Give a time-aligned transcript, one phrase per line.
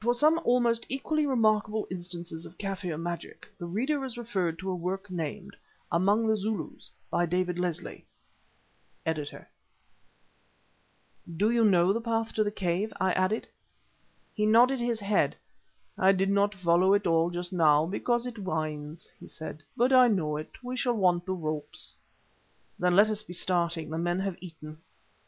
[0.01, 4.71] [*] For some almost equally remarkable instances of Kaffir magic the reader is referred to
[4.71, 5.55] a work named
[5.91, 9.47] "Among the Zulus," by David Leslie.—Editor.
[11.27, 11.65] He
[14.39, 15.35] nodded his head.
[15.99, 19.61] "I did not follow it all just now, because it winds," he said.
[19.77, 20.63] "But I know it.
[20.63, 21.95] We shall want the ropes."
[22.79, 24.79] "Then let us be starting; the men have eaten."